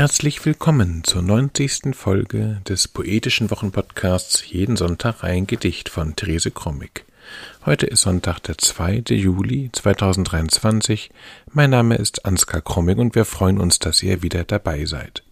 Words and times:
Herzlich 0.00 0.42
willkommen 0.46 1.04
zur 1.04 1.20
90. 1.20 1.94
Folge 1.94 2.62
des 2.66 2.88
Poetischen 2.88 3.50
Wochenpodcasts 3.50 4.48
Jeden 4.48 4.78
Sonntag 4.78 5.22
ein 5.22 5.46
Gedicht 5.46 5.90
von 5.90 6.16
Therese 6.16 6.50
Krommig. 6.50 7.04
Heute 7.66 7.84
ist 7.84 8.00
Sonntag, 8.00 8.38
der 8.40 8.56
2. 8.56 9.02
Juli 9.10 9.68
2023. 9.70 11.10
Mein 11.52 11.68
Name 11.68 11.96
ist 11.96 12.24
Ansgar 12.24 12.62
Krommig 12.62 12.96
und 12.96 13.14
wir 13.14 13.26
freuen 13.26 13.58
uns, 13.58 13.78
dass 13.78 14.02
ihr 14.02 14.22
wieder 14.22 14.44
dabei 14.44 14.86
seid. 14.86 15.22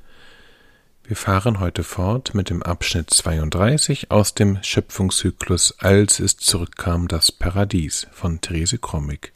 Wir 1.02 1.16
fahren 1.16 1.60
heute 1.60 1.82
fort 1.82 2.34
mit 2.34 2.50
dem 2.50 2.62
Abschnitt 2.62 3.08
32 3.08 4.10
aus 4.10 4.34
dem 4.34 4.58
Schöpfungszyklus 4.62 5.76
Als 5.78 6.20
es 6.20 6.36
zurückkam 6.36 7.08
das 7.08 7.32
Paradies 7.32 8.06
von 8.12 8.42
Therese 8.42 8.76
Krommig. 8.76 9.32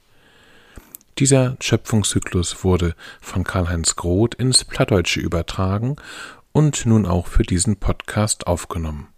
Dieser 1.18 1.56
Schöpfungszyklus 1.60 2.64
wurde 2.64 2.94
von 3.20 3.44
Karl-Heinz 3.44 3.96
Groth 3.96 4.34
ins 4.34 4.64
Plattdeutsche 4.64 5.20
übertragen 5.20 5.96
und 6.52 6.86
nun 6.86 7.06
auch 7.06 7.26
für 7.26 7.42
diesen 7.42 7.76
Podcast 7.76 8.46
aufgenommen. 8.46 9.08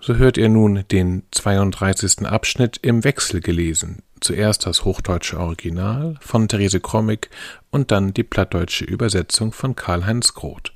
So 0.00 0.16
hört 0.16 0.36
ihr 0.36 0.48
nun 0.48 0.84
den 0.90 1.22
32. 1.30 2.26
Abschnitt 2.26 2.78
im 2.82 3.04
Wechsel 3.04 3.40
gelesen. 3.40 4.02
Zuerst 4.20 4.66
das 4.66 4.84
hochdeutsche 4.84 5.38
Original 5.38 6.16
von 6.20 6.48
Therese 6.48 6.80
Krommig 6.80 7.30
und 7.70 7.90
dann 7.90 8.12
die 8.14 8.24
plattdeutsche 8.24 8.84
Übersetzung 8.84 9.52
von 9.52 9.76
Karl-Heinz 9.76 10.34
Groth. 10.34 10.71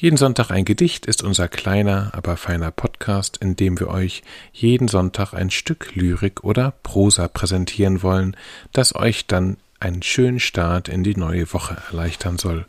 Jeden 0.00 0.16
Sonntag 0.16 0.52
ein 0.52 0.64
Gedicht 0.64 1.06
ist 1.06 1.24
unser 1.24 1.48
kleiner, 1.48 2.10
aber 2.12 2.36
feiner 2.36 2.70
Podcast, 2.70 3.38
in 3.38 3.56
dem 3.56 3.80
wir 3.80 3.88
euch 3.88 4.22
jeden 4.52 4.86
Sonntag 4.86 5.34
ein 5.34 5.50
Stück 5.50 5.96
Lyrik 5.96 6.44
oder 6.44 6.70
Prosa 6.84 7.26
präsentieren 7.26 8.00
wollen, 8.00 8.36
das 8.72 8.94
euch 8.94 9.26
dann 9.26 9.56
einen 9.80 10.02
schönen 10.02 10.38
Start 10.38 10.88
in 10.88 11.02
die 11.02 11.16
neue 11.16 11.52
Woche 11.52 11.78
erleichtern 11.88 12.38
soll. 12.38 12.66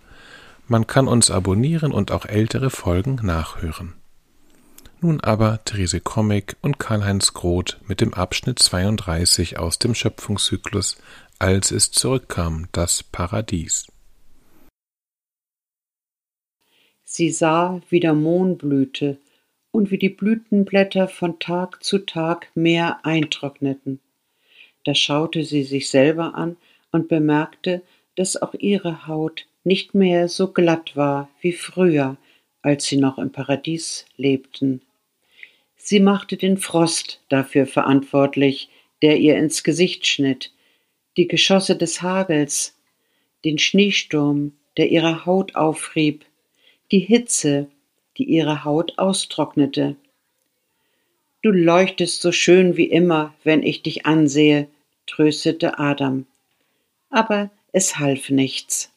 Man 0.68 0.88
kann 0.88 1.08
uns 1.08 1.30
abonnieren 1.30 1.92
und 1.92 2.12
auch 2.12 2.26
ältere 2.26 2.72
Folgen 2.72 3.20
nachhören. 3.22 3.94
Nun 5.00 5.22
aber 5.22 5.64
Therese 5.66 6.00
Comic 6.00 6.56
und 6.62 6.80
Karl-Heinz 6.80 7.36
Groth 7.36 7.78
mit 7.86 8.02
dem 8.02 8.16
Abschnitt 8.16 8.58
32 8.58 9.60
aus 9.60 9.78
dem 9.78 9.94
Schöpfungszyklus 9.94 10.98
Als 11.38 11.70
es 11.70 11.92
zurückkam, 11.92 12.70
das 12.72 13.04
Paradies. 13.04 13.86
Sie 17.12 17.32
sah, 17.32 17.82
wie 17.90 18.00
der 18.00 18.14
Mohn 18.14 18.56
blühte 18.56 19.18
und 19.72 19.90
wie 19.90 19.98
die 19.98 20.10
Blütenblätter 20.10 21.08
von 21.08 21.40
Tag 21.40 21.84
zu 21.84 21.98
Tag 22.06 22.52
mehr 22.54 23.04
eintrockneten. 23.04 24.00
Da 24.84 24.94
schaute 24.94 25.44
sie 25.44 25.64
sich 25.64 25.90
selber 25.90 26.36
an 26.36 26.56
und 26.92 27.08
bemerkte, 27.08 27.82
dass 28.16 28.40
auch 28.40 28.54
ihre 28.54 29.08
Haut 29.08 29.48
nicht 29.64 29.96
mehr 29.96 30.28
so 30.28 30.52
glatt 30.52 30.96
war 30.96 31.30
wie 31.42 31.52
früher, 31.52 32.16
als 32.62 32.86
sie 32.86 32.98
noch 32.98 33.18
im 33.18 33.32
Paradies 33.32 34.06
lebten. 34.16 34.84
Sie 35.78 36.00
machte 36.00 36.38
den 36.38 36.58
Frost 36.58 37.24
dafür 37.28 37.66
verantwortlich, 37.66 38.70
der 39.02 39.18
ihr 39.18 39.36
ins 39.36 39.64
Gesicht 39.64 40.06
schnitt, 40.06 40.54
die 41.18 41.28
Geschosse 41.28 41.76
des 41.76 42.04
Hagels, 42.04 42.78
den 43.46 43.58
Schneesturm, 43.58 44.52
der 44.78 44.92
ihre 44.92 45.26
Haut 45.26 45.56
aufrieb, 45.56 46.24
die 46.92 47.00
Hitze, 47.00 47.68
die 48.18 48.26
ihre 48.26 48.64
Haut 48.64 48.98
austrocknete. 48.98 49.96
Du 51.42 51.52
leuchtest 51.52 52.22
so 52.22 52.32
schön 52.32 52.76
wie 52.76 52.90
immer, 52.90 53.34
wenn 53.44 53.64
ich 53.64 53.82
dich 53.82 54.06
ansehe, 54.06 54.68
tröstete 55.06 55.80
Adam. 55.80 56.26
Aber 57.10 57.50
es 57.72 57.98
half 57.98 58.30
nichts. 58.30 58.92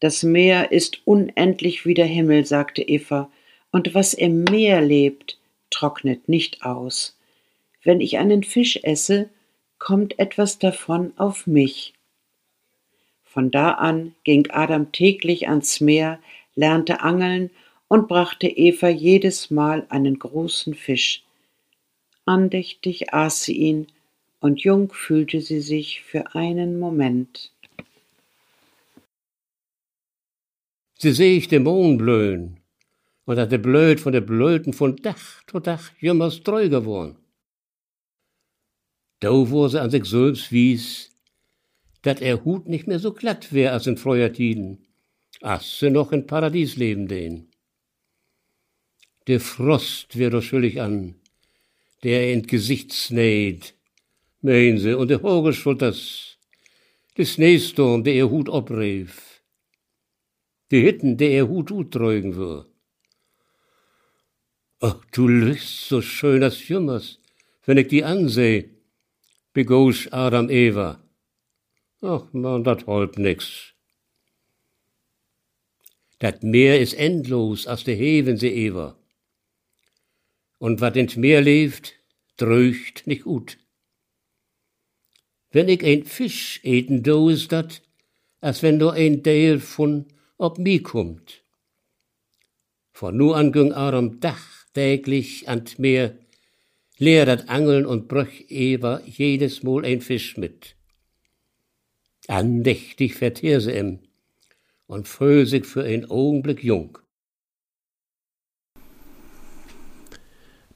Das 0.00 0.22
Meer 0.22 0.72
ist 0.72 1.02
unendlich 1.04 1.84
wie 1.86 1.94
der 1.94 2.06
Himmel, 2.06 2.44
sagte 2.46 2.82
Eva, 2.82 3.30
und 3.70 3.94
was 3.94 4.14
im 4.14 4.44
Meer 4.44 4.80
lebt, 4.80 5.38
trocknet 5.70 6.28
nicht 6.28 6.64
aus. 6.64 7.18
Wenn 7.82 8.00
ich 8.00 8.18
einen 8.18 8.42
Fisch 8.42 8.80
esse, 8.82 9.28
kommt 9.78 10.18
etwas 10.18 10.58
davon 10.58 11.12
auf 11.16 11.46
mich. 11.46 11.94
Von 13.24 13.50
da 13.50 13.72
an 13.72 14.14
ging 14.24 14.50
Adam 14.50 14.90
täglich 14.90 15.48
ans 15.48 15.80
Meer, 15.80 16.18
lernte 16.58 17.00
angeln 17.02 17.50
und 17.86 18.08
brachte 18.08 18.48
Eva 18.48 18.88
jedes 18.88 19.50
Mal 19.50 19.86
einen 19.88 20.18
großen 20.18 20.74
Fisch. 20.74 21.22
Andächtig 22.26 23.14
aß 23.14 23.44
sie 23.44 23.56
ihn, 23.56 23.86
und 24.40 24.60
jung 24.60 24.92
fühlte 24.92 25.40
sie 25.40 25.60
sich 25.60 26.02
für 26.02 26.34
einen 26.34 26.78
Moment. 26.78 27.52
Sie 30.98 31.12
seh 31.12 31.36
ich 31.36 31.48
den 31.48 31.62
Mond 31.62 31.98
blöhen, 31.98 32.58
und 33.24 33.36
dat 33.36 33.52
de 33.52 33.58
blöd 33.58 34.00
von 34.00 34.12
de 34.12 34.20
Blöten 34.20 34.72
von 34.72 34.96
Dach 34.96 35.44
zu 35.46 35.60
Dach 35.60 35.92
jümmers 36.00 36.42
treu 36.42 36.68
geworden. 36.68 37.16
Da 39.20 39.30
wo 39.30 39.68
sie 39.68 39.80
an 39.80 39.90
sich 39.90 40.04
selbst 40.06 40.50
wies, 40.50 41.10
dat 42.02 42.20
er 42.20 42.44
Hut 42.44 42.68
nicht 42.68 42.86
mehr 42.86 42.98
so 42.98 43.12
glatt 43.12 43.52
wär 43.52 43.72
als 43.72 43.86
in 43.86 43.96
früher 43.96 44.32
Tiden 44.32 44.87
als 45.42 45.78
sie 45.78 45.90
noch 45.90 46.12
in 46.12 46.26
Paradies 46.26 46.76
leben 46.76 47.08
den. 47.08 47.48
Der 49.26 49.40
Frost 49.40 50.16
wird 50.16 50.34
doch 50.34 50.42
schuldig 50.42 50.80
an, 50.80 51.14
der 52.02 52.32
in 52.32 52.46
Gesicht 52.46 52.92
sneit, 52.92 53.74
meinen 54.40 54.78
sie, 54.78 54.96
und 54.96 55.08
der 55.08 55.22
Hogeschutters, 55.22 56.38
der 57.16 57.24
Schneesturm, 57.24 58.04
der 58.04 58.14
ihr 58.14 58.30
Hut 58.30 58.48
obrief, 58.48 59.42
die 60.70 60.80
Hitten, 60.80 61.16
der 61.16 61.30
ihr 61.30 61.48
Hut 61.48 61.70
utreugen 61.70 62.36
wird. 62.36 62.66
Ach, 64.80 65.04
du 65.12 65.26
lüst 65.26 65.88
so 65.88 66.00
schön 66.00 66.42
als 66.42 66.68
Jümmers, 66.68 67.18
wenn 67.64 67.78
ich 67.78 67.88
die 67.88 68.04
anseh, 68.04 68.70
begosch 69.52 70.08
Adam 70.12 70.48
Eva. 70.48 71.02
Ach 72.00 72.32
man, 72.32 72.62
dat 72.62 72.86
holp 72.86 73.18
nix. 73.18 73.74
Dat 76.18 76.42
Meer 76.42 76.80
is 76.80 76.94
endlos 76.94 77.66
als 77.66 77.84
de 77.84 77.94
Heven 77.94 78.38
se 78.38 78.50
ewer. 78.50 78.96
Und 80.58 80.80
wat 80.80 80.96
ins 80.96 81.16
Meer 81.16 81.40
leeft, 81.40 81.94
dröcht 82.36 83.06
nicht 83.06 83.22
gut. 83.22 83.58
Wenn 85.50 85.68
ich 85.68 85.84
ein 85.84 86.04
Fisch 86.04 86.60
eten 86.62 87.02
do, 87.02 87.28
is 87.28 87.48
dat, 87.48 87.82
als 88.40 88.62
wenn 88.62 88.78
nur 88.78 88.92
ein 88.92 89.22
Teil 89.22 89.60
von 89.60 90.06
ob 90.36 90.58
mi 90.58 90.80
kommt. 90.80 91.42
Von 92.92 93.16
nu 93.16 93.32
an 93.32 93.52
ging 93.52 93.72
Aram 93.72 94.20
Dach 94.20 94.66
täglich 94.74 95.48
an 95.48 95.64
Meer, 95.78 96.18
leer 96.98 97.26
dat 97.26 97.48
Angeln 97.48 97.86
und 97.86 98.08
bröch 98.08 98.50
ewer 98.50 99.02
jedes 99.06 99.62
Mal 99.62 99.84
ein 99.84 100.00
Fisch 100.00 100.36
mit. 100.36 100.74
Andächtig 102.26 103.14
vertehr 103.14 103.60
se 103.60 103.72
em, 103.72 104.00
und 104.88 105.06
fühl 105.06 105.46
sich 105.46 105.66
für 105.66 105.84
einen 105.84 106.10
Augenblick 106.10 106.64
jung. 106.64 106.98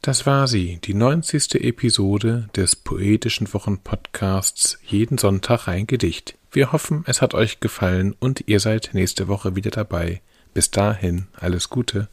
Das 0.03 0.27
war 0.27 0.49
sie, 0.49 0.81
die 0.83 0.95
90. 0.95 1.55
Episode 1.65 2.49
des 2.57 2.75
Poetischen 2.75 3.53
Wochenpodcasts 3.53 4.79
Jeden 4.85 5.17
Sonntag 5.17 5.69
ein 5.69 5.87
Gedicht. 5.87 6.37
Wir 6.51 6.73
hoffen, 6.73 7.05
es 7.07 7.23
hat 7.23 7.35
euch 7.35 7.61
gefallen 7.61 8.15
und 8.19 8.49
ihr 8.49 8.59
seid 8.59 8.91
nächste 8.95 9.29
Woche 9.29 9.55
wieder 9.55 9.71
dabei. 9.71 10.21
Bis 10.55 10.71
dahin, 10.71 11.29
alles 11.35 11.71
Gute. 11.71 12.09